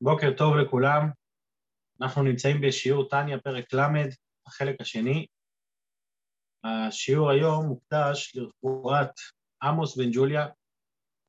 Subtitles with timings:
[0.00, 1.10] בוקר טוב לכולם.
[2.00, 4.08] אנחנו נמצאים בשיעור טניה, פרק ל',
[4.46, 5.26] החלק השני.
[6.64, 9.10] השיעור היום מוקדש לרפואת
[9.62, 10.46] עמוס בן ג'וליה,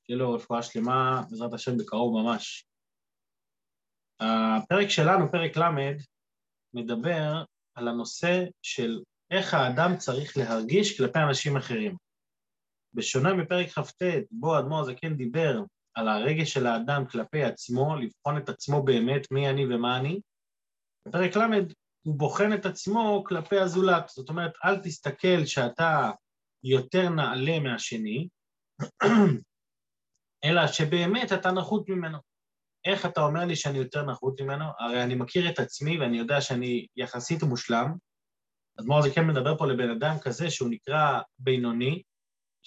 [0.03, 2.65] שיהיה לו רפואה שלמה, בעזרת השם, בקרוב ממש.
[4.19, 5.97] הפרק שלנו, פרק ל',
[6.73, 7.43] מדבר
[7.75, 11.97] על הנושא של איך האדם צריך להרגיש כלפי אנשים אחרים.
[12.93, 15.59] בשונה מפרק כ"ט, בו אדמו"ר הזקן דיבר
[15.97, 20.21] על הרגש של האדם כלפי עצמו, לבחון את עצמו באמת, מי אני ומה אני.
[21.07, 21.41] בפרק ל'
[22.05, 24.09] הוא בוחן את עצמו כלפי הזולת.
[24.09, 26.11] זאת אומרת, אל תסתכל שאתה
[26.63, 28.27] יותר נעלה מהשני,
[30.45, 32.17] אלא שבאמת אתה נחות ממנו.
[32.85, 34.65] איך אתה אומר לי שאני יותר נחות ממנו?
[34.79, 37.95] הרי אני מכיר את עצמי ואני יודע שאני יחסית מושלם.
[38.79, 42.03] אדמו"ר זה כן מדבר פה לבן אדם כזה שהוא נקרא בינוני,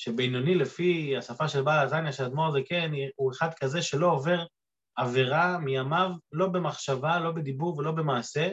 [0.02, 4.46] שבינוני לפי השפה של בעל הזניה של אדמו"ר זה כן, הוא אחד כזה שלא עובר
[4.96, 8.52] עבירה מימיו, לא במחשבה, לא בדיבור ולא במעשה,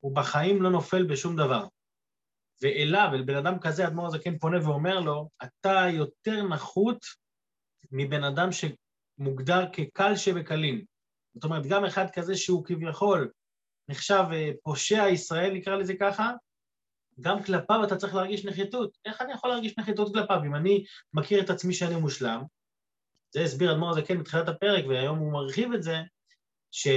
[0.00, 1.66] הוא בחיים לא נופל בשום דבר.
[2.62, 6.98] ואליו, אל בן אדם כזה, אדמו"ר כן פונה ואומר לו, אתה יותר נחות
[7.92, 10.84] מבן אדם שמוגדר כקל שבקלים.
[11.34, 13.30] זאת אומרת, גם אחד כזה שהוא כביכול
[13.88, 16.32] נחשב אה, פושע ישראל, נקרא לזה ככה,
[17.20, 18.96] גם כלפיו אתה צריך להרגיש נחיתות.
[19.04, 20.40] איך אני יכול להרגיש נחיתות כלפיו?
[20.46, 22.42] אם אני מכיר את עצמי שאני מושלם,
[23.30, 25.96] זה הסביר אדמו"ר הזה כן בתחילת הפרק, והיום הוא מרחיב את זה,
[26.70, 26.88] ש...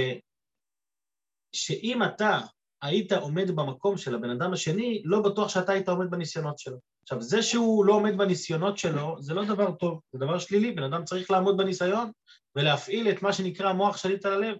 [1.52, 2.38] שאם אתה
[2.82, 6.78] היית עומד במקום של הבן אדם השני, לא בטוח שאתה היית עומד בניסיונות שלו.
[7.02, 10.82] עכשיו, זה שהוא לא עומד בניסיונות שלו, זה לא דבר טוב, זה דבר שלילי, בן
[10.82, 12.10] אדם צריך לעמוד בניסיון
[12.56, 14.56] ולהפעיל את מה שנקרא מוח שליט על הלב.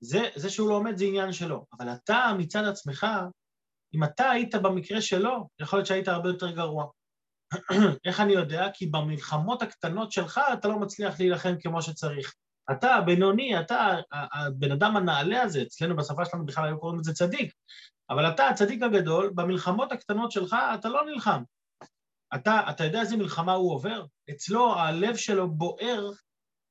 [0.00, 3.06] זה, זה שהוא לא עומד זה עניין שלו, אבל אתה מצד עצמך
[3.94, 6.86] אם אתה היית במקרה שלו, יכול להיות שהיית הרבה יותר גרוע.
[8.06, 8.66] איך אני יודע?
[8.74, 12.34] כי במלחמות הקטנות שלך אתה לא מצליח להילחם כמו שצריך.
[12.70, 17.52] אתה הבינוני, אתה הבן אדם הנעלה הזה, אצלנו בשפה שלנו בכלל היו קוראים לזה צדיק,
[18.10, 21.42] אבל אתה הצדיק הגדול, במלחמות הקטנות שלך אתה לא נלחם.
[22.34, 24.04] אתה, אתה יודע איזה מלחמה הוא עובר?
[24.30, 26.10] אצלו הלב שלו בוער,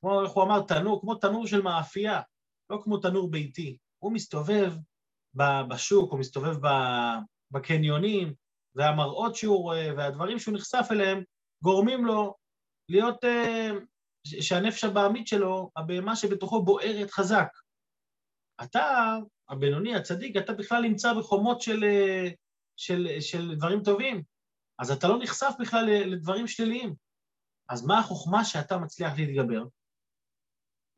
[0.01, 2.21] כמו איך הוא אמר, תנור, כמו תנור של מאפייה,
[2.69, 3.77] לא כמו תנור ביתי.
[3.99, 4.73] הוא מסתובב
[5.35, 6.55] בשוק, הוא מסתובב
[7.51, 8.33] בקניונים,
[8.75, 11.23] והמראות שהוא רואה והדברים שהוא נחשף אליהם
[11.63, 12.35] גורמים לו
[12.89, 13.69] להיות, אה,
[14.23, 17.47] שהנפש הבעמית שלו, הבהמה שבתוכו בוערת חזק.
[18.63, 19.15] אתה,
[19.49, 22.29] הבינוני, הצדיק, אתה בכלל נמצא בחומות של, אה,
[22.77, 24.23] של, של דברים טובים,
[24.79, 26.95] אז אתה לא נחשף בכלל לדברים שליליים.
[27.69, 29.63] אז מה החוכמה שאתה מצליח להתגבר?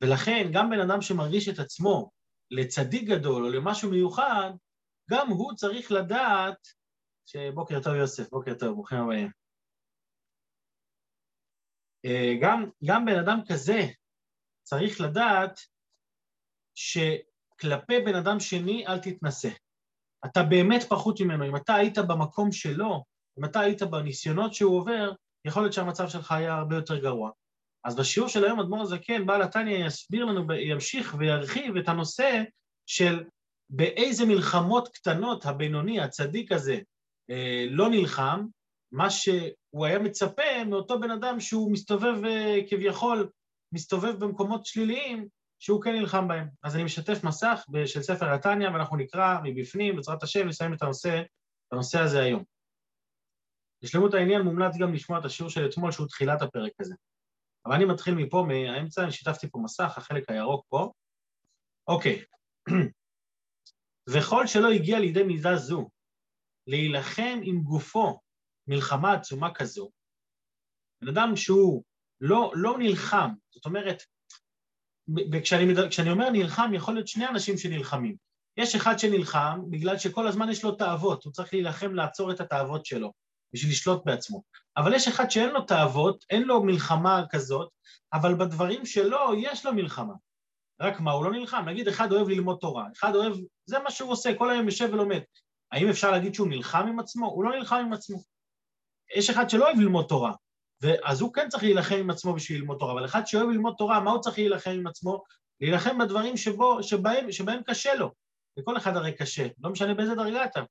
[0.02, 2.12] ולכן, גם בן אדם שמרגיש את עצמו
[2.52, 4.52] לצדיק גדול או למשהו מיוחד,
[5.10, 6.68] גם הוא צריך לדעת,
[7.26, 9.32] שבוקר טוב יוסף, בוקר טוב, ברוכים הבאים.
[12.06, 13.80] אה, גם, גם בן אדם כזה
[14.64, 15.60] צריך לדעת
[16.76, 19.50] שכלפי בן אדם שני אל תתנשא.
[20.26, 21.46] אתה באמת פחות ממנו.
[21.46, 23.04] אם אתה היית במקום שלו,
[23.40, 25.12] אם אתה היית בניסיונות שהוא עובר,
[25.46, 27.32] יכול להיות שהמצב שלך היה הרבה יותר גרוע.
[27.84, 32.44] אז בשיעור של היום אדמו"ר הזקן, בעל התניא יסביר לנו, ימשיך וירחיב את הנושא
[32.86, 33.24] של
[33.70, 36.80] באיזה מלחמות קטנות הבינוני, הצדיק הזה,
[37.30, 38.46] אה, לא נלחם,
[38.92, 43.30] מה שהוא היה מצפה מאותו בן אדם שהוא מסתובב אה, כביכול,
[43.74, 45.28] מסתובב במקומות שליליים,
[45.60, 46.48] שהוא כן נלחם בהם.
[46.64, 51.20] אז אני משתף מסך של ספר התניא, ואנחנו נקרא מבפנים, בעזרת השם, נסיים את הנושא,
[51.20, 52.44] את הנושא הזה היום.
[53.82, 56.96] לשלמות העניין מומלץ גם לשמוע את השיעור של אתמול, שהוא תחילת הפרק הזה.
[57.66, 60.92] אבל אני מתחיל מפה, מהאמצע, אני שיתפתי פה מסך, החלק הירוק פה.
[61.88, 62.24] אוקיי.
[64.10, 65.90] וכל שלא הגיע לידי מידה זו,
[66.68, 68.20] להילחם עם גופו
[68.68, 69.90] מלחמה עצומה כזו,
[71.02, 71.84] בן אדם שהוא
[72.22, 74.04] לא, לא נלחם, זאת אומרת,
[75.44, 78.16] כשאני, כשאני אומר נלחם, יכול להיות שני אנשים שנלחמים.
[78.58, 82.86] יש אחד שנלחם בגלל שכל הזמן יש לו תאוות, הוא צריך להילחם לעצור את התאוות
[82.86, 83.12] שלו.
[83.54, 84.44] בשביל לשלוט בעצמו.
[84.78, 87.70] אבל יש אחד שאין לו תאוות, אין לו מלחמה כזאת,
[88.14, 90.14] אבל בדברים שלו יש לו מלחמה.
[90.82, 91.64] רק מה, הוא לא נלחם.
[91.68, 93.34] נגיד, אחד אוהב ללמוד תורה, אחד אוהב,
[93.66, 95.22] זה מה שהוא עושה, כל היום יושב ולומד.
[95.72, 97.28] האם אפשר להגיד שהוא נלחם עם עצמו?
[97.28, 98.18] הוא לא נלחם עם עצמו.
[99.16, 100.34] יש אחד שלא אוהב ללמוד תורה,
[101.04, 104.00] אז הוא כן צריך להילחם עם עצמו בשביל ללמוד תורה, אבל אחד שאוהב ללמוד תורה,
[104.00, 105.24] מה הוא צריך להילחם עם עצמו?
[105.62, 108.12] להילחם בדברים שבו, שבהם, שבהם קשה לו.
[108.58, 110.62] לכל אחד הרי קשה, לא משנה באיזה דרגה אתה.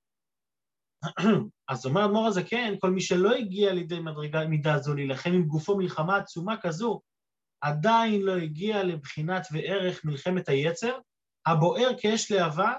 [1.69, 5.43] אז אומר אדמו"ר הזה, כן, כל מי שלא הגיע לידי מדרגה מידה זו להילחם עם
[5.43, 7.01] גופו מלחמה עצומה כזו,
[7.61, 10.99] עדיין לא הגיע לבחינת וערך מלחמת היצר,
[11.47, 12.73] הבוער כאש להבה,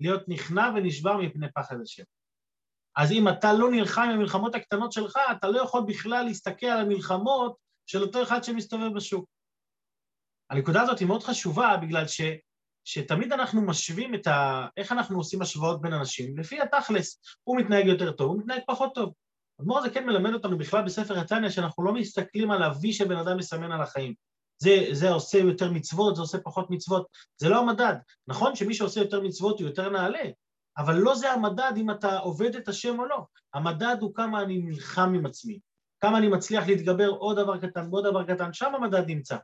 [0.00, 2.02] להיות נכנע ונשבר מפני פחד השם.
[2.96, 6.80] אז אם אתה לא נלחם עם המלחמות הקטנות שלך, אתה לא יכול בכלל להסתכל על
[6.80, 7.56] המלחמות
[7.86, 9.28] של אותו אחד שמסתובב בשוק.
[10.50, 12.20] הנקודה הזאת היא מאוד חשובה, בגלל ש...
[12.88, 14.66] שתמיד אנחנו משווים את ה...
[14.76, 18.94] איך אנחנו עושים השוואות בין אנשים, לפי התכלס, הוא מתנהג יותר טוב, הוא מתנהג פחות
[18.94, 19.12] טוב.
[19.60, 23.36] אדמו"ר זה כן מלמד אותנו בכלל בספר התניא, שאנחנו לא מסתכלים על ה-V שבן אדם
[23.36, 24.14] מסמן על החיים.
[24.58, 27.06] זה, זה עושה יותר מצוות, זה עושה פחות מצוות,
[27.36, 27.94] זה לא המדד.
[28.28, 30.24] נכון שמי שעושה יותר מצוות הוא יותר נעלה,
[30.78, 33.24] אבל לא זה המדד אם אתה עובד את השם או לא.
[33.54, 35.58] המדד הוא כמה אני נלחם עם עצמי,
[36.00, 39.36] כמה אני מצליח להתגבר עוד דבר קטן ועוד דבר קטן, שם המדד נמצא.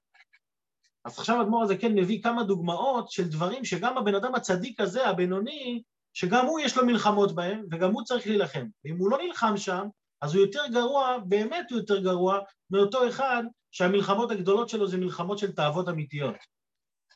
[1.05, 5.09] אז עכשיו האדמו"ר הזה כן מביא כמה דוגמאות של דברים שגם הבן אדם הצדיק הזה,
[5.09, 5.83] הבינוני,
[6.15, 8.67] שגם הוא יש לו מלחמות בהם, וגם הוא צריך להילחם.
[8.85, 9.87] ואם הוא לא נלחם שם,
[10.21, 12.39] אז הוא יותר גרוע, באמת הוא יותר גרוע,
[12.71, 16.37] מאותו אחד שהמלחמות הגדולות שלו זה מלחמות של תאוות אמיתיות.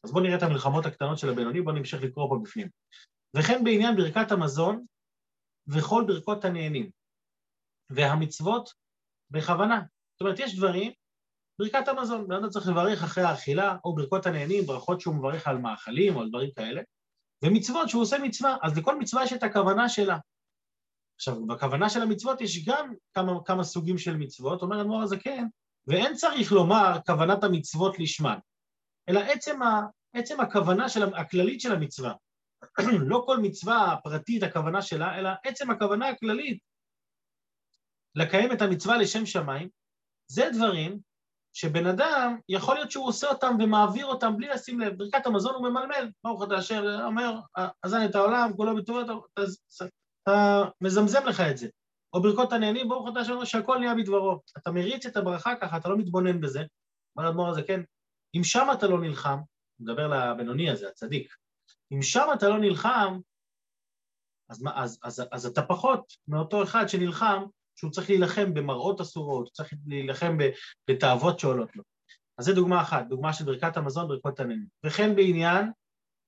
[0.05, 2.69] אז בואו נראה את המלחמות הקטנות של הבינוני, בואו נמשיך לקרוא פה בפנים.
[3.37, 4.85] וכן בעניין ברכת המזון
[5.67, 6.91] וכל ברכות הנהנים,
[7.91, 8.73] והמצוות
[9.31, 9.83] בכוונה.
[10.13, 10.93] זאת אומרת, יש דברים,
[11.59, 15.59] ברכת המזון, בן אדם צריך לברך אחרי האכילה, או ברכות הנהנים, ברכות שהוא מברך על
[15.59, 16.83] מאכלים או על דברים כאלה,
[17.45, 20.19] ומצוות שהוא עושה מצווה, אז לכל מצווה יש את הכוונה שלה.
[21.17, 25.47] עכשיו, בכוונה של המצוות יש גם כמה, כמה סוגים של מצוות, אומר אדמו"ר הזקן,
[25.87, 28.39] ואין צריך לומר כוונת המצוות לשמן,
[29.09, 29.83] אלא עצם, ה,
[30.13, 32.13] עצם הכוונה של, הכללית של המצווה.
[33.11, 36.59] לא כל מצווה פרטית הכוונה שלה, אלא עצם הכוונה הכללית
[38.15, 39.69] לקיים את המצווה לשם שמיים,
[40.31, 41.01] זה דברים
[41.59, 44.99] שבן אדם, יכול להיות שהוא עושה אותם ומעביר אותם בלי לשים לב.
[44.99, 47.41] ברכת המזון הוא ממלמל, ברוך אתה אשר אומר,
[47.83, 49.01] אזן את העולם, כולו בטובו,
[50.23, 51.69] אתה מזמזם לך את זה.
[52.13, 54.41] או ברכות הנהנים, ברוך אתה אשר שהכל נהיה בדברו.
[54.59, 56.63] אתה מריץ את הברכה ככה, אתה לא מתבונן בזה.
[57.17, 57.81] אומר האדמו"ר הזה, כן,
[58.37, 59.39] אם שם אתה לא נלחם,
[59.77, 61.35] הוא מדבר לבינוני הזה, הצדיק,
[61.93, 63.19] אם שם אתה לא נלחם,
[64.49, 67.45] אז, אז, אז, אז אתה פחות מאותו אחד שנלחם,
[67.77, 70.39] שהוא צריך להילחם במראות אסורות, הוא צריך להילחם
[70.91, 71.83] בתאוות שעולות לו.
[72.39, 74.67] אז זו דוגמה אחת, דוגמה של ברכת המזון, ברכות הנהנים.
[74.87, 75.71] וכן בעניין,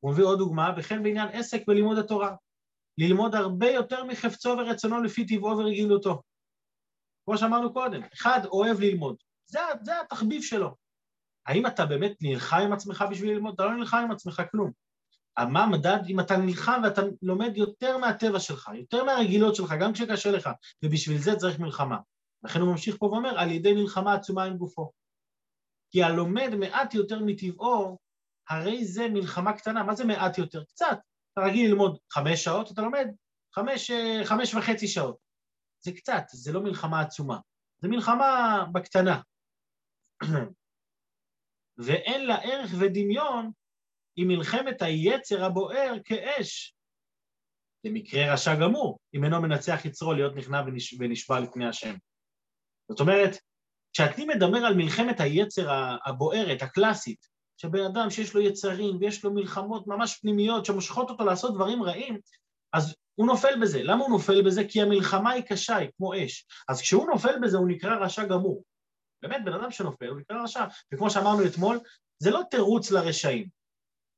[0.00, 2.34] הוא מביא עוד דוגמה, וכן בעניין עסק בלימוד התורה.
[2.98, 6.22] ללמוד הרבה יותר מחפצו ורצונו לפי טבעו ורגילותו.
[7.24, 9.16] כמו שאמרנו קודם, אחד אוהב ללמוד,
[9.46, 10.74] זה, זה התחביב שלו.
[11.46, 13.54] האם אתה באמת נלחם עם עצמך בשביל ללמוד?
[13.54, 14.70] אתה לא נלחם עם עצמך כלום.
[15.46, 20.30] מה המדד אם אתה נלחם ואתה לומד יותר מהטבע שלך, יותר מהרגילות שלך, גם כשקשה
[20.30, 20.50] לך,
[20.84, 21.98] ובשביל זה צריך מלחמה.
[22.42, 24.92] לכן הוא ממשיך פה ואומר, על ידי מלחמה עצומה עם גופו.
[25.90, 27.98] כי הלומד מעט יותר מטבעו,
[28.48, 29.82] הרי זה מלחמה קטנה.
[29.82, 30.64] מה זה מעט יותר?
[30.64, 30.98] קצת.
[31.32, 33.06] אתה רגיל ללמוד חמש שעות, אתה לומד
[33.54, 33.90] חמש,
[34.24, 35.16] חמש וחצי שעות.
[35.80, 37.38] זה קצת, זה לא מלחמה עצומה.
[37.78, 39.20] זה מלחמה בקטנה.
[41.78, 43.50] ואין לה ערך ודמיון
[44.18, 46.74] היא מלחמת היצר הבוער כאש.
[47.82, 50.94] זה מקרה רשע גמור, אם אינו מנצח יצרו להיות נכנע ונש...
[50.98, 51.94] ונשבע לפני השם.
[52.88, 53.36] זאת אומרת,
[53.92, 55.70] כשאני מדבר על מלחמת היצר
[56.06, 57.26] הבוערת, הקלאסית,
[57.56, 62.18] שבן אדם שיש לו יצרים ויש לו מלחמות ממש פנימיות שמושכות אותו לעשות דברים רעים,
[62.72, 63.82] אז הוא נופל בזה.
[63.82, 64.62] למה הוא נופל בזה?
[64.68, 66.46] כי המלחמה היא קשה, היא כמו אש.
[66.68, 68.64] אז כשהוא נופל בזה הוא נקרא רשע גמור.
[69.22, 70.64] באמת, בן אדם שנופל הוא נקרא רשע.
[70.94, 71.78] וכמו שאמרנו אתמול,
[72.18, 73.57] זה לא תירוץ לרשעים.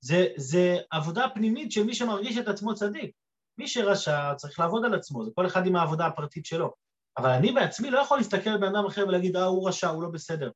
[0.00, 3.10] זה, זה עבודה פנימית של מי שמרגיש את עצמו צדיק.
[3.58, 6.72] מי שרשע צריך לעבוד על עצמו, זה כל אחד עם העבודה הפרטית שלו.
[7.18, 10.02] אבל אני בעצמי לא יכול להסתכל על בן אדם אחר ולהגיד, אה, הוא רשע, הוא
[10.02, 10.50] לא בסדר.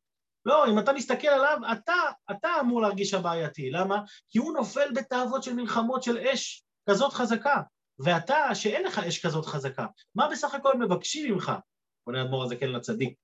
[0.46, 1.94] לא, אם אתה מסתכל עליו, אתה,
[2.30, 3.70] אתה אמור להרגיש הבעייתי.
[3.70, 4.00] למה?
[4.28, 7.62] כי הוא נופל בתאוות של מלחמות של אש כזאת חזקה.
[7.98, 11.52] ואתה, שאין לך אש כזאת חזקה, מה בסך הכל מבקשים ממך?
[12.06, 13.18] בוא נאדמו"ר הזה כן לצדיק.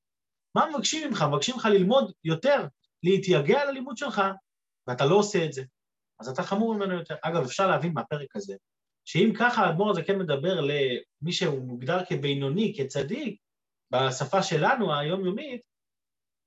[0.55, 1.23] מה מבקשים ממך?
[1.23, 2.67] מבקשים ממך ללמוד יותר,
[3.03, 4.23] להתייגע על הלימוד שלך,
[4.87, 5.63] ואתה לא עושה את זה.
[6.21, 7.15] אז אתה חמור ממנו יותר.
[7.23, 8.55] אגב, אפשר להבין מהפרק הזה,
[9.05, 13.41] שאם ככה האדמו"ר הזה כן מדבר למי שהוא מוגדר כבינוני, כצדיק,
[13.93, 15.61] בשפה שלנו, היומיומית,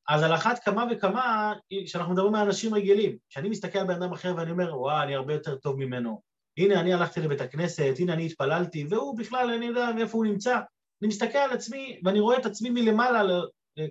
[0.07, 1.53] אז על אחת כמה וכמה,
[1.85, 5.15] כשאנחנו מדברים על אנשים רגילים, כשאני מסתכל על בן אדם אחר ואני אומר, וואה, אני
[5.15, 6.21] הרבה יותר טוב ממנו,
[6.57, 10.59] הנה אני הלכתי לבית הכנסת, הנה אני התפללתי, והוא בכלל, אני יודע איפה הוא נמצא,
[11.01, 13.41] אני מסתכל על עצמי ואני רואה את עצמי מלמעלה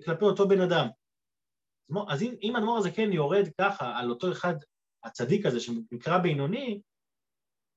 [0.05, 0.87] כלפי אותו בן אדם.
[2.07, 4.53] אז אם, אם הדמור הזה כן יורד ככה על אותו אחד,
[5.03, 6.81] הצדיק הזה שנקרא בינוני,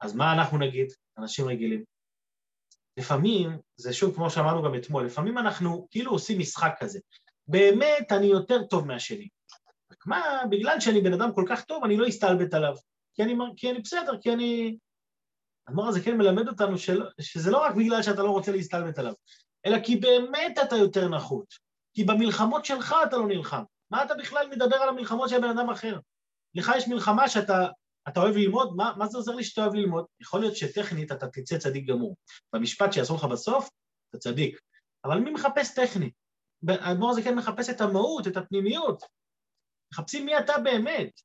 [0.00, 1.84] אז מה אנחנו נגיד, אנשים רגילים?
[2.96, 6.98] לפעמים, זה שוב כמו שאמרנו גם אתמול, לפעמים אנחנו כאילו עושים משחק כזה.
[7.48, 9.28] באמת אני יותר טוב מהשני.
[9.92, 12.74] רק מה, בגלל שאני בן אדם כל כך טוב, אני לא אסתלבט עליו.
[13.14, 14.76] כי אני, כי אני בסדר, כי אני...
[15.68, 19.12] הדבר הזה כן מלמד אותנו של, שזה לא רק בגלל שאתה לא רוצה להסתלבט עליו,
[19.66, 21.54] אלא כי באמת אתה יותר נחות.
[21.94, 23.62] כי במלחמות שלך אתה לא נלחם.
[23.90, 25.98] מה אתה בכלל מדבר על המלחמות של בן אדם אחר?
[26.56, 27.66] לך יש מלחמה שאתה
[28.08, 30.04] אתה אוהב ללמוד, מה, מה זה עוזר לי שאתה אוהב ללמוד?
[30.20, 32.16] יכול להיות שטכנית אתה תצא צדיק גמור.
[32.52, 33.68] במשפט שיעשו לך בסוף,
[34.10, 34.60] אתה צדיק.
[35.04, 36.10] אבל מי מחפש טכני?
[36.68, 39.02] האדמו"ר הזה כן מחפש את המהות, את הפנימיות.
[39.92, 41.20] מחפשים מי אתה באמת.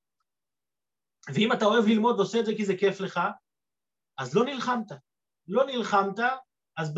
[1.33, 3.19] ואם אתה אוהב ללמוד ועושה את זה כי זה כיף לך,
[4.17, 4.91] אז לא נלחמת.
[5.47, 6.19] לא נלחמת,
[6.77, 6.93] אז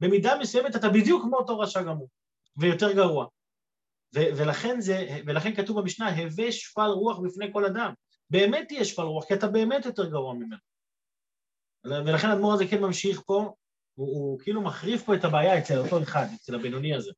[0.00, 2.08] במידה מסוימת אתה בדיוק כמו אותו רשע גמור,
[2.56, 3.26] ויותר גרוע.
[4.14, 7.92] ולכן, זה, ולכן כתוב במשנה, הווה שפל רוח בפני כל אדם.
[8.30, 10.56] באמת תהיה שפל רוח, כי אתה באמת יותר גרוע ממנו.
[11.84, 13.54] ולכן האדמו"ר הזה כן ממשיך פה,
[13.94, 17.12] הוא, הוא כאילו מחריף פה את הבעיה אצל אותו אחד, אצל הבינוני הזה.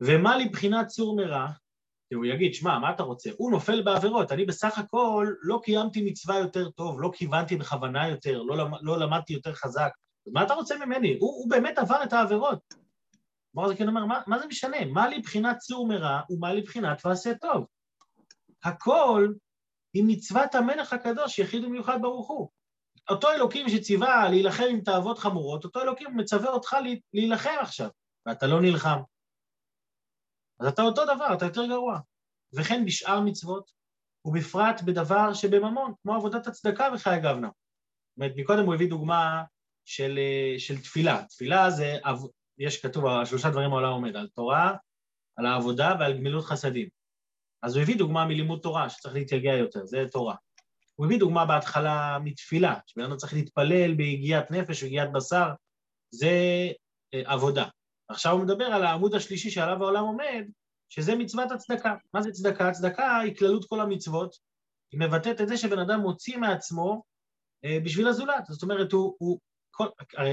[0.00, 1.46] ומה לבחינת צור מרע?
[2.08, 3.30] כי הוא יגיד, שמע, מה אתה רוצה?
[3.36, 8.42] הוא נופל בעבירות, אני בסך הכל לא קיימתי מצווה יותר טוב, לא כיוונתי בכוונה יותר,
[8.42, 9.90] לא, לא למדתי יותר חזק.
[10.32, 11.16] מה אתה רוצה ממני?
[11.20, 12.79] הוא, הוא באמת עבר את העבירות.
[13.68, 14.84] זה כן אומר, מה, מה זה משנה?
[14.84, 17.66] מה לבחינת צור מרע ומה לבחינת ועשה טוב?
[18.64, 19.28] הכל
[19.94, 22.48] היא מצוות המלך הקדוש, יחיד ומיוחד ברוך הוא.
[23.10, 26.76] אותו אלוקים שציווה להילחם עם תאוות חמורות, אותו אלוקים מצווה אותך
[27.12, 27.88] להילחם עכשיו,
[28.26, 28.98] ואתה לא נלחם.
[30.60, 31.98] אז אתה אותו דבר, אתה יותר גרוע.
[32.52, 33.70] וכן בשאר מצוות,
[34.24, 37.48] ובפרט בדבר שבממון, כמו עבודת הצדקה וחיי גבנה.
[37.48, 39.42] זאת אומרת, מקודם הוא הביא דוגמה
[39.84, 40.18] של,
[40.58, 41.24] של תפילה.
[41.24, 41.96] תפילה זה,
[42.60, 44.76] יש כתוב, שלושה דברים העולם עומד, על תורה,
[45.36, 46.88] על העבודה ועל גמילות חסדים.
[47.62, 50.34] אז הוא הביא דוגמה מלימוד תורה, שצריך להתייגע יותר, זה תורה.
[50.94, 55.50] הוא הביא דוגמה בהתחלה מתפילה, שבן אדם צריך להתפלל ביגיעת נפש ויגיעת בשר,
[56.14, 56.28] זה
[57.14, 57.64] אה, עבודה.
[58.08, 60.44] עכשיו הוא מדבר על העמוד השלישי שעליו העולם עומד,
[60.88, 61.94] שזה מצוות הצדקה.
[62.14, 62.72] מה זה צדקה?
[62.72, 64.36] צדקה היא כללות כל המצוות,
[64.92, 67.02] היא מבטאת את זה שבן אדם מוציא מעצמו
[67.64, 68.44] אה, בשביל הזולת.
[68.48, 69.38] זאת אומרת, הוא, הוא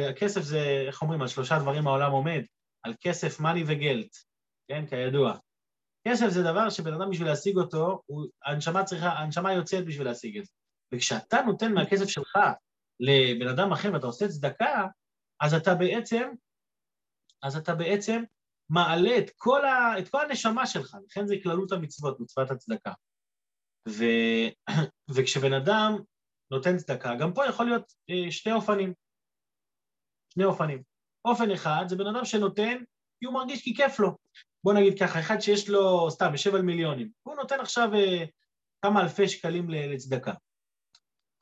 [0.09, 2.41] הכסף זה, איך אומרים, על שלושה דברים העולם עומד,
[2.83, 4.15] על כסף, מאני וגלט,
[4.67, 5.37] כן, כידוע.
[6.07, 10.37] כסף זה דבר שבן אדם בשביל להשיג אותו, הוא, הנשמה צריכה, הנשמה יוצאת בשביל להשיג
[10.37, 10.51] את זה.
[10.93, 12.37] וכשאתה נותן מהכסף שלך
[12.99, 14.87] לבן אדם אחר ואתה עושה צדקה,
[15.41, 16.29] אז אתה בעצם,
[17.43, 18.23] אז אתה בעצם
[18.69, 22.93] מעלה את כל, ה, את כל הנשמה שלך, לכן זה כללות המצוות, מצוות הצדקה.
[23.89, 24.03] ו,
[25.15, 25.97] וכשבן אדם
[26.51, 28.93] נותן צדקה, גם פה יכול להיות אה, שני אופנים.
[30.37, 30.81] שני אופנים.
[31.25, 32.77] אופן אחד זה בן אדם שנותן
[33.19, 34.15] כי הוא מרגיש כי כיף לו.
[34.63, 38.25] בוא נגיד ככה, אחד שיש לו, סתם, יושב על מיליונים, הוא נותן עכשיו אה,
[38.81, 40.33] כמה אלפי שקלים לצדקה.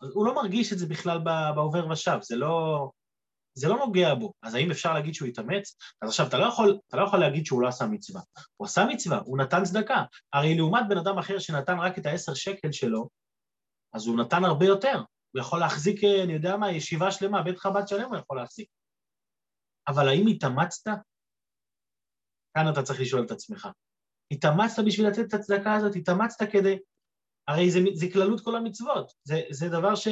[0.02, 1.20] אז הוא לא מרגיש את זה בכלל
[1.56, 2.90] בעובר ושב, זה לא,
[3.54, 4.34] זה לא נוגע בו.
[4.44, 5.78] אז האם אפשר להגיד שהוא התאמץ?
[6.02, 8.22] אז עכשיו, אתה לא, יכול, אתה לא יכול להגיד שהוא לא עשה מצווה.
[8.58, 10.04] הוא עשה מצווה, הוא נתן צדקה.
[10.34, 13.10] הרי לעומת בן אדם אחר שנתן רק את העשר שקל שלו,
[13.94, 15.02] אז הוא נתן הרבה יותר.
[15.32, 18.68] הוא יכול להחזיק, אה, אני יודע מה, ישיבה שלמה, בית חב"ד שלם הוא יכול להחזיק.
[19.88, 20.92] אבל האם התאמצת?
[22.58, 23.68] כאן אתה צריך לשאול את עצמך.
[24.34, 25.96] התאמצת בשביל לתת את הצדקה הזאת?
[25.96, 26.78] התאמצת כדי...
[27.48, 29.12] הרי זה, כללות כל המצוות.
[29.24, 30.08] זה, זה דבר ש...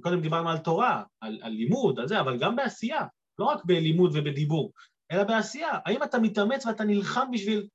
[0.00, 3.06] קודם דיברנו על תורה, על, על לימוד, על זה, אבל גם בעשייה.
[3.38, 4.72] לא רק בלימוד ובדיבור,
[5.12, 5.78] אלא בעשייה.
[5.86, 7.68] האם אתה מתאמץ ואתה נלחם בשביל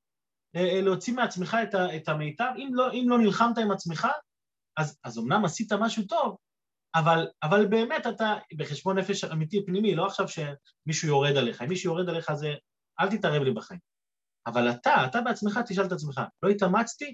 [0.55, 2.51] אה, אה להוציא מעצמך את, ה, את המיטב?
[2.57, 4.07] אם לא, אם לא נלחמת עם עצמך,
[4.77, 6.37] אז, אז אמנם עשית משהו טוב,
[6.95, 11.61] אבל, אבל באמת אתה בחשבון נפש אמיתי פנימי, לא עכשיו שמישהו יורד עליך.
[11.61, 12.53] אם מישהו יורד עליך זה,
[12.99, 13.79] אל תתערב לי בחיים.
[14.47, 17.13] אבל אתה, אתה בעצמך תשאל את עצמך, לא התאמצתי?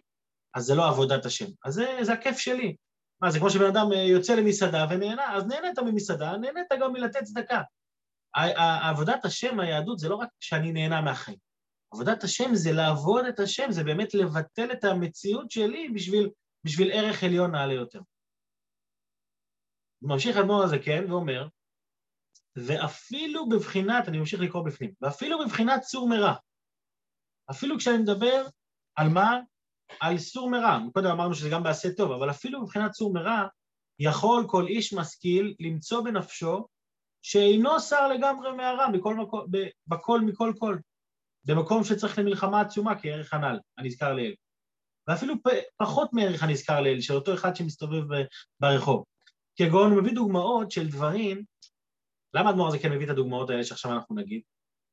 [0.53, 1.45] אז זה לא עבודת השם.
[1.65, 2.75] אז זה, זה הכיף שלי.
[3.21, 7.23] מה, זה כמו שבן אדם אה, יוצא למסעדה ונהנה, אז נהנית ממסעדה, נהנית גם מלתת
[7.23, 7.61] צדקה.
[8.81, 11.37] עבודת השם, היהדות, זה לא רק שאני נהנה מהחיים.
[11.93, 16.29] עבודת השם זה לעבוד את השם, זה באמת לבטל את המציאות שלי בשביל,
[16.63, 17.99] בשביל ערך עליון נעלה יותר.
[20.01, 21.47] ממשיך אדמו"ר הזה, כן, ואומר,
[22.55, 26.33] ואפילו בבחינת, אני ממשיך לקרוא בפנים, ואפילו בבחינת סור מרע,
[27.51, 28.45] אפילו כשאני מדבר
[28.95, 29.39] על מה?
[29.99, 30.79] על סור מרע.
[30.93, 33.47] קודם אמרנו שזה גם בעשה טוב, אבל אפילו מבחינת סור מרע,
[33.99, 36.67] יכול כל איש משכיל למצוא בנפשו
[37.21, 39.45] שאינו שר לגמרי מהרע בכל, מקום,
[39.87, 40.77] בכל מכל כל,
[41.45, 44.33] במקום שצריך למלחמה עצומה כערך הנ"ל, הנזכר לאל.
[45.07, 45.33] ואפילו
[45.77, 48.03] פחות מערך הנזכר לאל, של אותו אחד שמסתובב
[48.59, 49.03] ברחוב.
[49.55, 51.43] כגון הוא מביא דוגמאות של דברים,
[52.33, 54.41] למה האדמו"ר הזה כן מביא את הדוגמאות האלה שעכשיו אנחנו נגיד?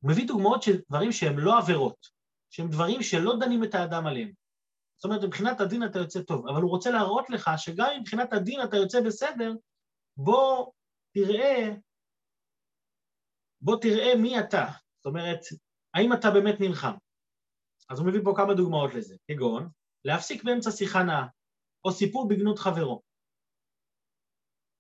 [0.01, 2.07] הוא מביא דוגמאות של דברים שהם לא עבירות,
[2.51, 4.33] שהם דברים שלא דנים את האדם עליהם.
[4.97, 8.61] זאת אומרת, מבחינת הדין אתה יוצא טוב, אבל הוא רוצה להראות לך שגם מבחינת הדין
[8.65, 9.53] אתה יוצא בסדר,
[10.17, 10.73] בוא
[11.15, 11.75] תראה,
[13.61, 14.67] בוא תראה מי אתה.
[14.97, 15.41] זאת אומרת,
[15.95, 16.95] האם אתה באמת נלחם?
[17.91, 19.69] אז הוא מביא פה כמה דוגמאות לזה, כגון
[20.05, 21.27] להפסיק באמצע שיחה נאה,
[21.85, 23.03] או סיפור בגנות חברו.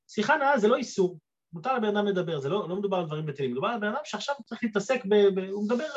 [0.08, 1.18] שיחה נאה זה לא איסור,
[1.52, 4.00] מותר לבן אדם לדבר, זה לא, לא מדובר על דברים בטלים, מדובר על בן אדם
[4.04, 5.14] שעכשיו צריך להתעסק ב...
[5.34, 5.88] ב הוא מדבר,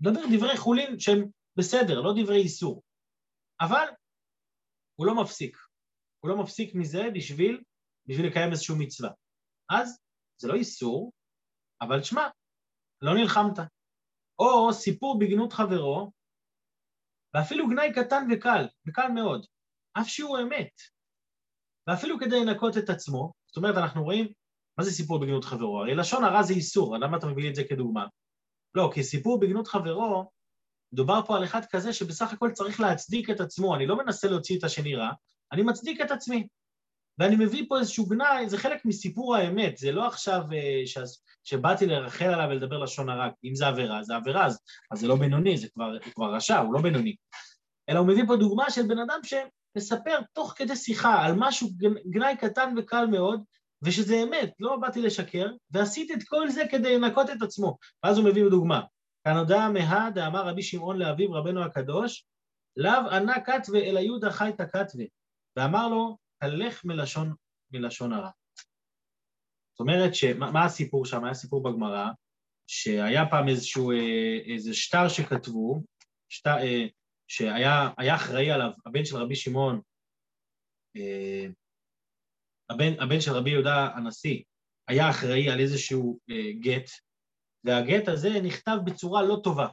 [0.00, 1.24] מדבר דברי חולין שהם
[1.56, 2.82] בסדר, לא דברי איסור.
[3.60, 3.86] אבל
[4.96, 5.56] הוא לא מפסיק.
[6.20, 7.62] הוא לא מפסיק מזה בשביל,
[8.06, 9.10] בשביל לקיים איזושהי מצווה.
[9.70, 10.00] אז
[10.40, 11.12] זה לא איסור,
[11.80, 12.28] אבל שמע,
[13.02, 13.58] לא נלחמת.
[14.38, 16.12] או סיפור בגנות חברו,
[17.34, 19.46] ואפילו גנאי קטן וקל, וקל מאוד.
[20.00, 20.95] אף שהוא אמת.
[21.86, 24.28] ואפילו כדי לנקות את עצמו, זאת אומרת, אנחנו רואים,
[24.78, 25.80] מה זה סיפור בגנות חברו?
[25.80, 28.06] הרי לשון הרע זה איסור, למה אתה מביא לי את זה כדוגמה?
[28.74, 30.30] לא, כי סיפור בגנות חברו,
[30.92, 34.58] מדובר פה על אחד כזה שבסך הכל צריך להצדיק את עצמו, אני לא מנסה להוציא
[34.58, 35.10] את השני רע,
[35.52, 36.46] אני מצדיק את עצמי.
[37.18, 40.98] ואני מביא פה איזשהו גנאי, זה חלק מסיפור האמת, זה לא עכשיו uh, ש...
[41.44, 44.58] שבאתי לרחל עליו ולדבר לשון הרע, אם זה עבירה, זה עבירה, אז,
[44.94, 47.16] זה לא בינוני, זה כבר, כבר רשע, הוא לא בינוני.
[47.88, 49.20] אלא הוא מביא פה דוגמה של בן אדם
[49.76, 51.68] שמספר תוך כדי שיחה על משהו,
[52.10, 53.42] גנאי קטן וקל מאוד,
[53.82, 57.78] ושזה אמת, לא באתי לשקר, ועשיתי את כל זה כדי לנקות את עצמו.
[58.04, 58.82] ואז הוא מביא דוגמה.
[59.24, 62.26] כאן הודעה מהא דאמר רבי שמעון לאביו רבנו הקדוש,
[62.76, 65.04] לאו ענה כתבה אלא יהודה חייתא כתבה,
[65.56, 67.34] ואמר לו, תלך מלשון,
[67.72, 68.30] מלשון הרע.
[69.72, 71.24] זאת אומרת, שמה, מה הסיפור שם?
[71.24, 72.08] היה סיפור בגמרא,
[72.66, 75.82] שהיה פעם איזשהו, אה, איזה שטר שכתבו,
[76.28, 76.86] שטר, אה,
[77.28, 79.80] שהיה אחראי עליו, הבן של רבי שמעון,
[80.96, 81.46] אה,
[82.70, 84.42] הבן, הבן של רבי יהודה הנשיא,
[84.88, 86.18] היה אחראי על איזשהו
[86.60, 86.90] גט,
[87.64, 89.68] והגט הזה נכתב בצורה לא טובה.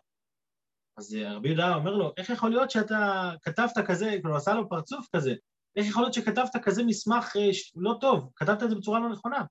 [0.98, 5.08] אז רבי יהודה אומר לו, איך יכול להיות שאתה כתבת כזה, כאילו עשה לו פרצוף
[5.16, 5.34] כזה,
[5.76, 7.34] איך יכול להיות שכתבת כזה מסמך
[7.76, 9.46] לא טוב, כתבת את זה בצורה לא נכונה?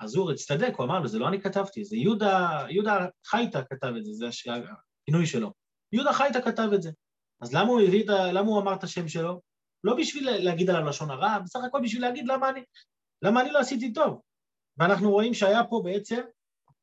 [0.00, 3.92] אז הוא הצטדק, הוא אמר לו, זה לא אני כתבתי, זה יהודה, יהודה חייטה כתב
[3.98, 4.52] את זה, זה
[5.04, 5.52] הכינוי שלו.
[5.92, 6.90] יהודה חייטה כתב את זה.
[7.40, 9.40] אז למה הוא, הביא, למה הוא אמר את השם שלו?
[9.84, 12.60] לא בשביל להגיד עליו לשון הרע, בסך הכל בשביל להגיד למה אני,
[13.22, 14.20] למה אני לא עשיתי טוב.
[14.76, 16.20] ואנחנו רואים שהיה פה בעצם,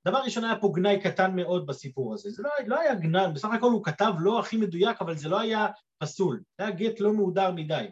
[0.08, 2.30] דבר ראשון היה פה גנאי קטן מאוד בסיפור הזה.
[2.30, 5.40] זה לא, לא היה גנאי, בסך הכל הוא כתב לא הכי מדויק, אבל זה לא
[5.40, 6.44] היה פסול.
[6.58, 7.86] זה היה גט לא מהודר מדי.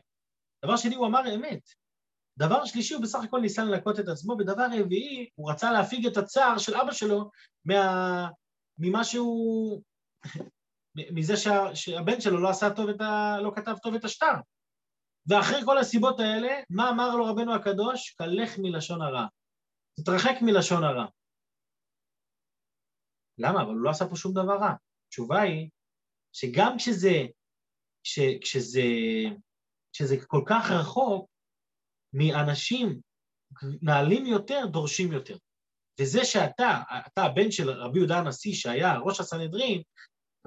[0.65, 1.61] דבר שני, הוא אמר אמת.
[2.37, 6.17] דבר שלישי, הוא בסך הכל ניסה לנקות את עצמו, ודבר רביעי, הוא רצה להפיג את
[6.17, 7.29] הצער של אבא שלו
[7.65, 8.27] מה...
[8.77, 9.81] ממה שהוא...
[10.95, 11.75] מזה שה...
[11.75, 13.37] שהבן שלו לא עשה טוב את ה...
[13.41, 14.33] לא כתב טוב את השטר.
[15.29, 18.15] ואחרי כל הסיבות האלה, מה אמר לו רבנו הקדוש?
[18.15, 19.25] כלך מלשון הרע.
[19.99, 21.05] תתרחק מלשון הרע.
[23.37, 23.61] למה?
[23.61, 24.73] אבל הוא לא עשה פה שום דבר רע.
[25.07, 25.69] התשובה היא
[26.33, 27.25] שגם כשזה,
[28.03, 28.81] כש, כשזה,
[29.93, 31.29] כשזה כל כך רחוק,
[32.13, 32.99] מאנשים
[33.81, 35.37] נעלים יותר, דורשים יותר.
[35.99, 39.81] וזה שאתה, אתה הבן של רבי יהודה הנשיא, שהיה ראש הסנהדרין,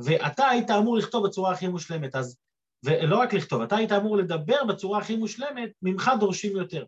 [0.05, 2.37] ואתה היית אמור לכתוב בצורה הכי מושלמת, אז,
[2.85, 6.85] ולא רק לכתוב, אתה היית אמור לדבר בצורה הכי מושלמת, ממך דורשים יותר.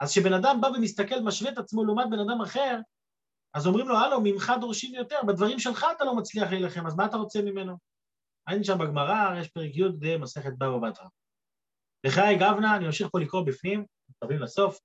[0.00, 2.78] אז כשבן אדם בא ומסתכל, משווה את עצמו לעומת בן אדם אחר,
[3.54, 7.06] אז אומרים לו, הלו, ממך דורשים יותר, בדברים שלך אתה לא מצליח להילחם, אז מה
[7.06, 7.76] אתה רוצה ממנו?
[8.46, 11.06] היינו שם בגמרא, יש פרק י' מסכת בבא בתרא.
[12.06, 14.78] בחיי גבנה, אני ממשיך פה לקרוא בפנים, מתקרבים לסוף.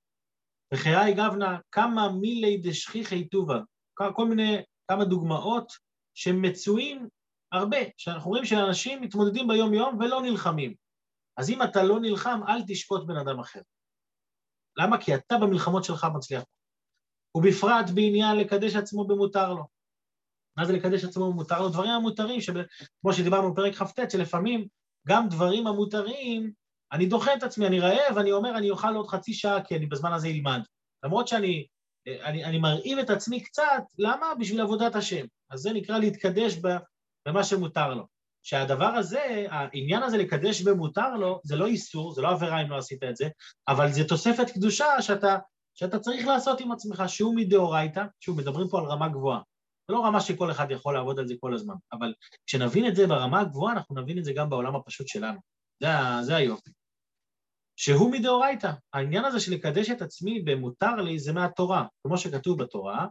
[0.73, 3.59] בחיי גבנה, כמה מילי דשכיחי טובה,
[4.13, 4.57] כל מיני,
[4.91, 5.71] כמה דוגמאות
[6.13, 7.07] שמצויים
[7.51, 10.73] הרבה, שאנחנו רואים שאנשים מתמודדים ביום-יום ולא נלחמים.
[11.37, 13.61] אז אם אתה לא נלחם, אל תשפוט בן אדם אחר.
[14.77, 15.01] למה?
[15.01, 16.43] כי אתה במלחמות שלך מצליח.
[17.37, 19.67] ובפרט בעניין לקדש עצמו במותר לו.
[20.57, 21.69] מה זה לקדש עצמו במותר לו?
[21.69, 22.39] דברים המותרים,
[23.01, 24.67] כמו שדיברנו בפרק כ"ט, שלפעמים
[25.07, 26.51] גם דברים המותרים
[26.91, 29.85] אני דוחה את עצמי, אני רעב, אני אומר, אני אוכל עוד חצי שעה, כי אני
[29.85, 30.61] בזמן הזה אלמד.
[31.03, 31.67] למרות שאני
[32.07, 34.35] אני, אני מרעיב את עצמי קצת, למה?
[34.39, 35.25] בשביל עבודת השם.
[35.49, 36.55] אז זה נקרא להתקדש
[37.27, 38.05] במה שמותר לו.
[38.43, 42.77] שהדבר הזה, העניין הזה לקדש במותר לו, זה לא איסור, זה לא עבירה אם לא
[42.77, 43.29] עשית את זה,
[43.67, 45.37] אבל זה תוספת קדושה שאתה,
[45.75, 49.41] שאתה צריך לעשות עם עצמך, שהוא מדאורייתא, שוב, מדברים פה על רמה גבוהה.
[49.87, 52.13] זה לא רמה שכל אחד יכול לעבוד על זה כל הזמן, אבל
[52.47, 55.39] כשנבין את זה ברמה הגבוהה, אנחנו נבין את זה גם בעולם הפשוט שלנו.
[55.79, 55.87] זה,
[56.21, 56.71] זה היופי.
[57.75, 58.71] שהוא מדאורייתא.
[58.93, 63.07] העניין הזה של לקדש את עצמי במותר לי זה מהתורה, כמו שכתוב בתורה,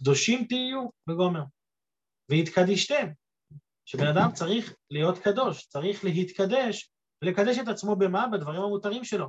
[0.00, 1.42] קדושים תהיו בגומר.
[2.28, 3.06] והתקדישתם,
[3.86, 6.90] שבן אדם צריך להיות קדוש, צריך להתקדש
[7.22, 8.26] ולקדש את עצמו במה?
[8.26, 9.26] בדברים המותרים שלו.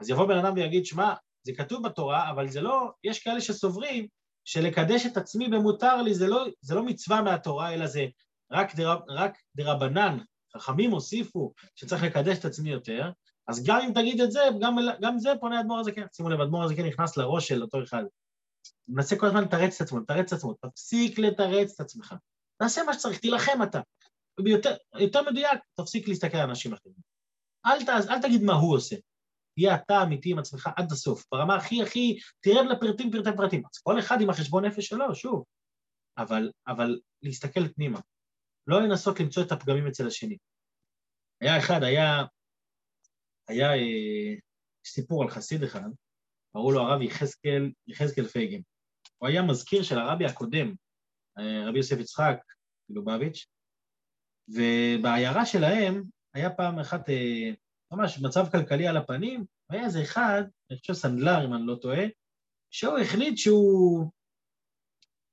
[0.00, 4.06] אז יבוא בן אדם ויגיד, שמע, זה כתוב בתורה, אבל זה לא, יש כאלה שסוברים
[4.44, 8.06] שלקדש את עצמי במותר לי זה לא, זה לא מצווה מהתורה, אלא זה
[8.52, 10.18] רק, דר, רק דרבנן,
[10.56, 13.10] חכמים הוסיפו שצריך לקדש את עצמי יותר,
[13.48, 16.02] אז גם אם תגיד את זה, גם, גם זה פונה אדמו"ר הזקן.
[16.12, 18.04] שימו לב, אדמו"ר הזקן נכנס לראש של אותו אחד.
[18.88, 22.14] מנסה כל הזמן לתרץ את עצמו, לתרץ את עצמו, תפסיק לתרץ את עצמך.
[22.62, 23.80] תעשה מה שצריך, תילחם אתה.
[24.40, 26.94] ביותר, יותר מדויק, תפסיק להסתכל על אנשים אחרים.
[27.66, 28.96] אל, ת, אל תגיד מה הוא עושה.
[29.54, 33.62] תהיה אתה אמיתי עם עצמך עד הסוף, ברמה הכי הכי, תרד לפרטים פרטי פרטים.
[33.74, 35.44] אז כל אחד עם החשבון נפש שלו, שוב.
[36.18, 38.00] אבל, אבל להסתכל פנימה.
[38.66, 40.36] לא לנסות למצוא את הפגמים אצל השני.
[41.40, 42.22] היה אחד, היה
[43.48, 44.34] היה אה,
[44.86, 45.90] סיפור על חסיד אחד,
[46.52, 47.02] קראו לו הרב
[47.86, 48.60] יחזקאל, פייגן.
[49.18, 50.74] הוא היה מזכיר של הרבי הקודם,
[51.38, 52.36] רבי יוסף יצחק
[52.88, 53.46] לובביץ',
[54.48, 57.50] ובעיירה שלהם היה פעם אחת אה,
[57.92, 62.04] ממש מצב כלכלי על הפנים, והיה איזה אחד, אני חושב סנדלר, אם אני לא טועה,
[62.70, 64.10] שהוא החליט שהוא,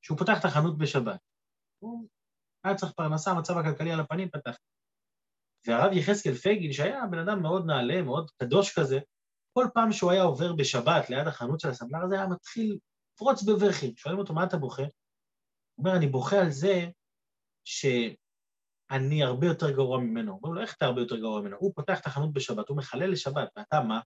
[0.01, 1.19] שהוא פותח את החנות בשבת.
[1.79, 2.07] הוא
[2.63, 4.57] היה צריך פרנסה, המצב הכלכלי על הפנים, פתח.
[5.67, 8.99] והרב יחזקאל פייגין, שהיה בן אדם מאוד נעלה, מאוד קדוש כזה,
[9.53, 12.77] כל פעם שהוא היה עובר בשבת ליד החנות של הסנדלר הזה, היה מתחיל
[13.13, 13.93] לפרוץ בבכי.
[13.95, 14.83] שואלים אותו, מה אתה בוכה?
[15.79, 16.85] אומר, אני בוכה על זה
[17.65, 20.31] שאני הרבה יותר גרוע ממנו.
[20.31, 21.57] אומרים לו, איך אתה הרבה יותר גרוע ממנו?
[21.59, 23.99] הוא פותח את החנות בשבת, הוא מחלל לשבת, ואתה מה?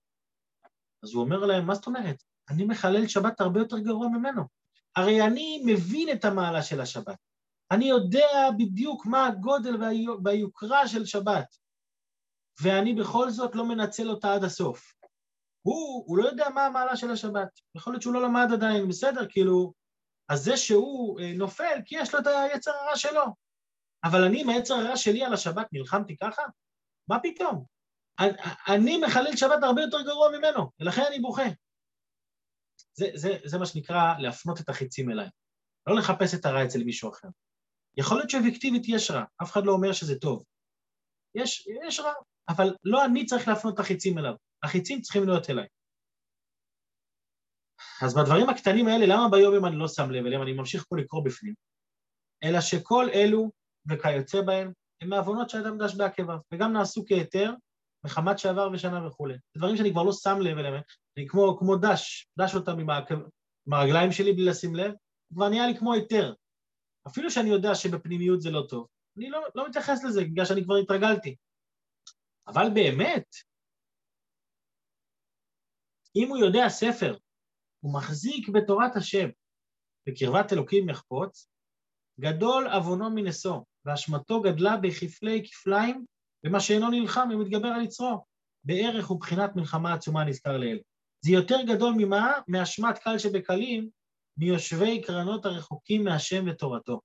[1.02, 2.22] אז הוא אומר להם, מה זאת אומרת?
[2.50, 4.42] אני מחלל שבת הרבה יותר גרוע ממנו.
[4.96, 7.16] הרי אני מבין את המעלה של השבת.
[7.70, 9.76] אני יודע בדיוק מה הגודל
[10.24, 11.56] והיוקרה של שבת,
[12.62, 14.94] ואני בכל זאת לא מנצל אותה עד הסוף.
[15.62, 17.48] הוא, הוא לא יודע מה המעלה של השבת.
[17.74, 19.72] יכול להיות שהוא לא למד עדיין, בסדר, כאילו,
[20.28, 23.24] אז זה שהוא אה, נופל, כי יש לו את היצר הרע שלו.
[24.04, 26.42] אבל אני עם היצר הרע שלי על השבת נלחמתי ככה?
[27.08, 27.64] מה פתאום?
[28.68, 31.42] אני, מחלל שבת הרבה יותר גרוע ממנו, ולכן אני בוכה.
[32.94, 35.28] זה, זה, זה מה שנקרא להפנות את החיצים אליי.
[35.86, 37.28] לא לחפש את הרע אצל מישהו אחר.
[37.96, 40.44] יכול להיות שאובייקטיבית יש רע, אף אחד לא אומר שזה טוב.
[41.34, 42.12] יש, יש רע,
[42.48, 45.66] אבל לא אני צריך להפנות את החיצים אליו, החיצים צריכים להיות אליי.
[48.02, 51.24] אז בדברים הקטנים האלה, למה ביום אני לא שם לב אליהם, אני ממשיך פה לקרוא
[51.24, 51.54] בפנים?
[52.44, 53.50] אלא שכל אלו
[53.88, 57.52] וכיוצא בהם הם מעוונות שהאדם דש בעקביו, וגם נעשו כהיתר
[58.04, 59.34] מחמת שעבר ושנה וכולי.
[59.34, 60.74] זה דברים שאני כבר לא שם לב אליהם,
[61.16, 63.14] אני כמו, כמו דש, דש אותם עם, העקב,
[63.66, 64.92] עם הרגליים שלי בלי לשים לב,
[65.34, 66.34] כבר נהיה לי כמו היתר.
[67.06, 70.76] אפילו שאני יודע שבפנימיות זה לא טוב, אני לא, לא מתייחס לזה, בגלל שאני כבר
[70.76, 71.36] התרגלתי.
[72.46, 73.26] אבל באמת,
[76.16, 77.16] אם הוא יודע ספר,
[77.84, 79.28] הוא מחזיק בתורת השם,
[80.08, 81.48] בקרבת אלוקים יחפוץ,
[82.20, 86.04] גדול עוונו מנשוא, ואשמתו גדלה בכפלי כפליים,
[86.44, 88.24] ומה שאינו נלחם ומתגבר על יצרו.
[88.64, 90.78] בערך ובחינת מלחמה עצומה נזכר לאל.
[91.24, 92.32] זה יותר גדול ממה?
[92.48, 93.88] מאשמת קל שבקלים,
[94.36, 97.00] מיושבי קרנות הרחוקים מהשם ותורתו.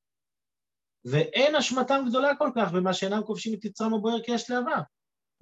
[1.06, 4.82] ואין אשמתם גדולה כל כך במה שאינם כובשים את יצרם הבוער כאש להבה,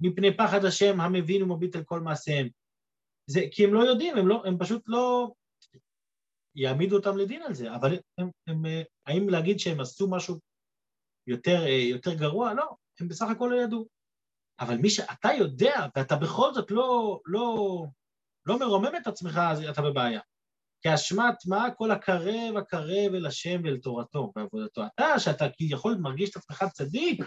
[0.00, 2.48] מפני פחד השם המבין ומביט על כל מעשיהם.
[3.30, 5.32] זה כי הם לא יודעים, הם, לא, הם פשוט לא...
[6.54, 8.64] יעמידו אותם לדין על זה, אבל הם, הם, הם,
[9.06, 10.38] האם להגיד שהם עשו משהו
[11.26, 12.54] יותר, יותר גרוע?
[12.54, 13.86] לא, הם בסך הכל לא ידעו.
[14.60, 17.84] אבל מי שאתה יודע, ואתה בכל זאת לא, לא,
[18.46, 20.20] לא מרומם את עצמך, אז אתה בבעיה.
[20.82, 21.70] כאשמת מה?
[21.76, 24.82] כל הקרב הקרב אל השם ואל תורתו ועבודתו.
[24.86, 27.24] אתה, שאתה כביכול מרגיש את עצמך צדיק,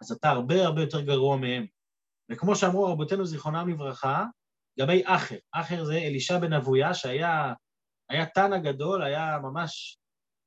[0.00, 1.66] אז אתה הרבה הרבה יותר גרוע מהם.
[2.30, 4.24] וכמו שאמרו רבותינו זיכרונם לברכה,
[4.78, 7.52] לגבי אחר, אחר זה אלישע בן אבויה, שהיה
[8.10, 9.98] היה תנא גדול, היה ממש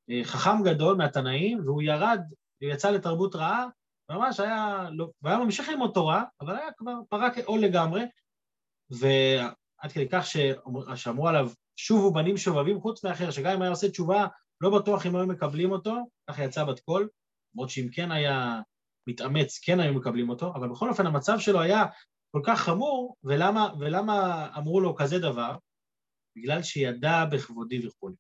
[0.09, 2.19] אה, חכם גדול מהתנאים, והוא ירד,
[2.61, 3.67] הוא יצא לתרבות רעה,
[4.11, 8.01] ממש היה, לא, והיה ממשיך ללמוד תורה, אבל היה כבר פרק עול לגמרי,
[8.89, 10.25] ועד כדי כך
[10.95, 14.27] שאמרו עליו, שובו בנים שובבים, חוץ מאחר, שגם אם היה עושה תשובה,
[14.61, 15.95] לא בטוח אם היו מקבלים אותו,
[16.29, 17.09] ככה יצא בת קול,
[17.55, 18.61] למרות שאם כן היה
[19.07, 21.85] מתאמץ, כן היו מקבלים אותו, אבל בכל אופן המצב שלו היה
[22.31, 25.57] כל כך חמור, ולמה, ולמה אמרו לו כזה דבר?
[26.35, 28.15] בגלל שידע בכבודי וכולי.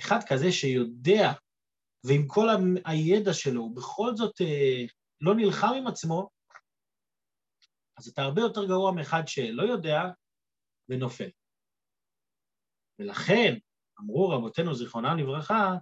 [0.00, 1.32] אחד כזה שיודע,
[2.06, 2.48] ועם כל
[2.84, 4.84] הידע שלו, הוא בכל זאת אה,
[5.20, 6.28] לא נלחם עם עצמו,
[7.98, 10.02] אז אתה הרבה יותר גרוע מאחד שלא יודע
[10.88, 11.30] ונופל.
[12.98, 13.54] ולכן,
[14.00, 15.74] אמרו רבותינו זיכרונם לברכה,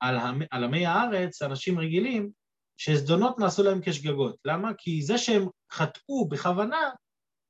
[0.00, 2.30] על, המ, על עמי הארץ, אנשים רגילים,
[2.76, 4.36] שזדונות נעשו להם כשגגות.
[4.44, 4.70] למה?
[4.78, 6.90] כי זה שהם חטאו בכוונה,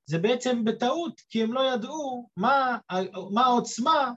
[0.07, 2.79] זה בעצם בטעות, כי הם לא ידעו מה,
[3.33, 4.13] מה העוצמה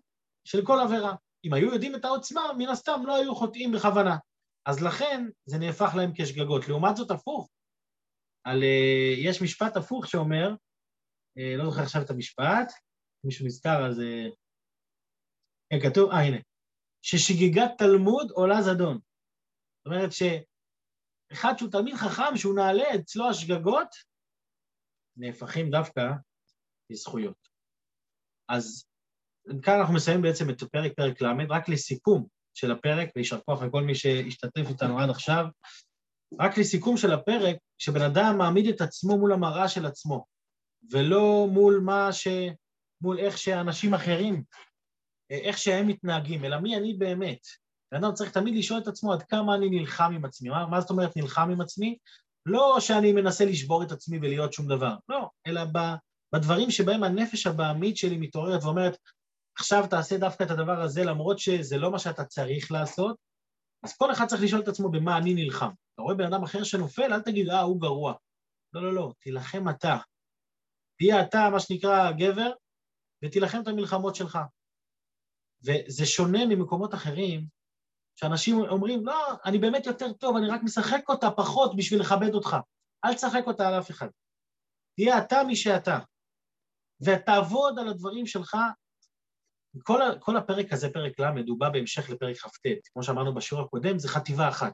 [0.48, 1.16] של כל עבירה.
[1.46, 4.18] אם היו יודעים את העוצמה, מן הסתם לא היו חוטאים בכוונה.
[4.66, 6.68] אז לכן זה נהפך להם כשגגות.
[6.68, 7.50] לעומת זאת הפוך.
[8.44, 10.50] על, uh, יש משפט הפוך שאומר,
[11.40, 12.74] uh, לא זוכר עכשיו את המשפט,
[13.24, 14.00] מישהו נזכר אז...
[14.00, 14.36] Uh,
[15.70, 16.38] כן, כתוב, אה, הנה.
[17.02, 19.00] ששגיגת תלמוד עולה זדון.
[19.78, 23.88] זאת אומרת שאחד שהוא תלמיד חכם, שהוא נעלה אצלו השגגות,
[25.18, 26.12] נהפכים דווקא
[26.90, 27.48] לזכויות.
[28.50, 28.86] אז
[29.64, 33.84] כאן אנחנו מסיימים בעצם את פרק פרק ל', רק לסיכום של הפרק, ויישר כוח לכל
[33.84, 35.46] מי שהשתתף איתנו עד עכשיו,
[36.40, 40.26] רק לסיכום של הפרק, שבן אדם מעמיד את עצמו מול המראה של עצמו,
[40.92, 42.28] ולא מול מה ש...
[43.02, 44.44] מול איך שאנשים אחרים,
[45.30, 47.40] איך שהם מתנהגים, אלא מי אני באמת.
[47.92, 50.50] בן אדם צריך תמיד לשאול את עצמו עד כמה אני נלחם עם עצמי.
[50.50, 51.98] מה, מה זאת אומרת נלחם עם עצמי?
[52.48, 55.62] לא שאני מנסה לשבור את עצמי ולהיות שום דבר, לא, אלא
[56.34, 58.98] בדברים שבהם הנפש הבעמית שלי מתעוררת ואומרת,
[59.60, 63.18] עכשיו תעשה דווקא את הדבר הזה, למרות שזה לא מה שאתה צריך לעשות,
[63.84, 65.70] אז כל אחד צריך לשאול את עצמו במה אני נלחם.
[65.94, 68.14] אתה רואה בן אדם אחר שנופל, אל תגיד, אה, הוא גרוע.
[68.74, 69.98] לא, לא, לא, תילחם אתה.
[70.98, 72.52] תהיה אתה, מה שנקרא, גבר,
[73.24, 74.40] ותילחם את המלחמות שלך.
[75.66, 77.46] וזה שונה ממקומות אחרים,
[78.20, 82.58] שאנשים אומרים, לא, אני באמת יותר טוב, אני רק משחק אותה פחות בשביל לכבד אותך.
[83.06, 84.08] אל תשחק אותה על אף אחד.
[84.96, 86.00] תהיה אתה מי שאתה,
[87.02, 88.58] ותעבוד על הדברים שלך.
[89.84, 92.68] כל, כל הפרק הזה, פרק ל', הוא בא בהמשך לפרק כ"ט.
[92.94, 94.74] כמו שאמרנו בשיעור הקודם, זה חטיבה אחת.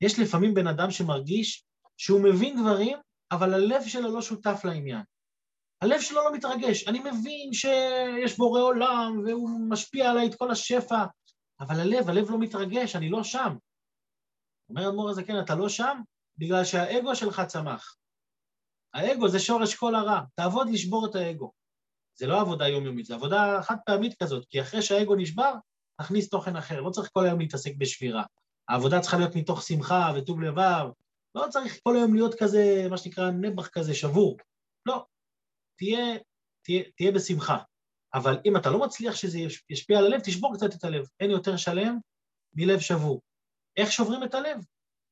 [0.00, 1.64] יש לפעמים בן אדם שמרגיש
[1.96, 2.98] שהוא מבין דברים,
[3.32, 5.02] אבל הלב שלו לא שותף לעניין.
[5.82, 6.88] הלב שלו לא מתרגש.
[6.88, 11.04] אני מבין שיש בורא עולם והוא משפיע עליי את כל השפע,
[11.60, 13.56] אבל הלב, הלב לא מתרגש, אני לא שם.
[14.70, 16.00] אומר אדמו"ר כן, אתה לא שם
[16.38, 17.96] בגלל שהאגו שלך צמח.
[18.94, 21.52] האגו זה שורש כל הרע, תעבוד לשבור את האגו.
[22.18, 25.52] זה לא עבודה יומיומית, זה עבודה חד פעמית כזאת, כי אחרי שהאגו נשבר,
[26.00, 28.24] תכניס תוכן אחר, לא צריך כל היום להתעסק בשבירה.
[28.68, 30.86] העבודה צריכה להיות מתוך שמחה וטוב לבב,
[31.34, 34.36] לא צריך כל היום להיות כזה, מה שנקרא, נבח כזה, שבור.
[34.86, 35.06] לא,
[35.78, 36.18] תהיה,
[36.64, 37.58] תהיה, תהיה בשמחה.
[38.14, 39.38] אבל אם אתה לא מצליח שזה
[39.70, 41.04] ישפיע על הלב, תשבור קצת את הלב.
[41.20, 41.98] אין יותר שלם
[42.54, 43.20] מלב שבור.
[43.76, 44.58] איך שוברים את הלב?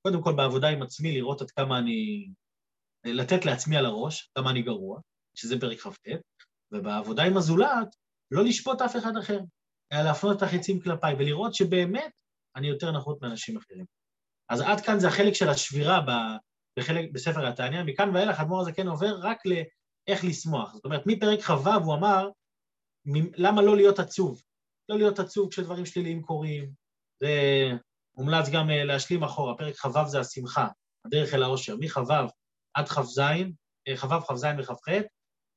[0.02, 2.28] קודם כל בעבודה עם עצמי, לראות עד כמה אני...
[3.04, 5.00] לתת לעצמי על הראש, כמה אני גרוע,
[5.34, 6.08] שזה פרק כ"ט,
[6.72, 7.96] ובעבודה עם הזולת,
[8.30, 9.38] לא לשפוט אף אחד אחר,
[9.92, 12.12] אלא להפנות את החיצים כלפיי, ולראות שבאמת
[12.56, 13.84] אני יותר נחות מאנשים אחרים.
[14.48, 16.00] אז עד כאן זה החלק של השבירה
[16.78, 20.74] בחלק, בספר התניא, מכאן ואילך האדמו"ר הזה כן עובר רק לאיך לשמוח.
[20.74, 22.28] זאת אומרת, מפרק כ"ו הוא אמר,
[23.36, 24.42] למה לא להיות עצוב?
[24.88, 26.72] לא להיות עצוב כשדברים שליליים קורים,
[27.20, 27.30] זה
[28.16, 30.68] מומלץ גם אה, להשלים אחורה, פרק כ"ו זה השמחה,
[31.06, 32.02] הדרך אל העושר, מכ"ו
[32.74, 33.18] עד כ"ז,
[33.88, 34.88] אה, כ"ו, כ"ז וכ"ח,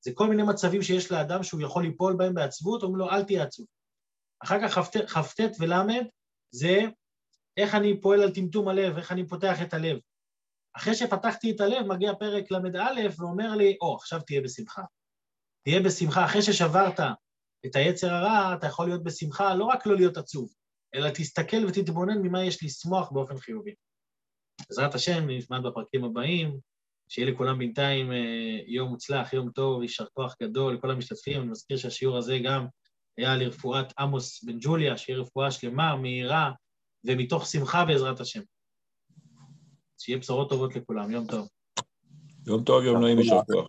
[0.04, 3.44] זה כל מיני מצבים שיש לאדם שהוא יכול ליפול בהם בעצבות, אומרים לו, אל תהיה
[3.44, 3.66] עצוב.
[4.44, 5.74] אחר כך כ"ט ול'
[6.54, 6.80] זה
[7.58, 9.98] איך אני פועל על טמטום הלב, איך אני פותח את הלב.
[10.78, 14.82] אחרי שפתחתי את הלב, מגיע פרק ל"א ואומר לי, או, oh, עכשיו תהיה בשמחה.
[15.64, 16.26] תהיה בשמחה.
[16.26, 17.00] אחרי ששברת
[17.66, 20.50] את היצר הרע, אתה יכול להיות בשמחה, לא רק לא להיות עצוב,
[20.96, 23.74] אלא תסתכל ותתבונן ממה יש לשמוח באופן חיובי.
[24.70, 26.58] בעזרת השם, נשמעת בפרקים הבאים,
[27.10, 31.42] שיהיה לכולם בינתיים אה, יום מוצלח, יום טוב, יישר כוח גדול לכל המשתתפים.
[31.42, 32.66] אני מזכיר שהשיעור הזה גם
[33.18, 36.52] היה לרפואת עמוס בן ג'וליה, שיהיה רפואה שלמה, מהירה,
[37.04, 38.42] ומתוך שמחה בעזרת השם.
[39.98, 41.48] שיהיה בשורות טובות לכולם, יום טוב.
[42.48, 43.68] יום טוב, יום נעים, יישר כוח.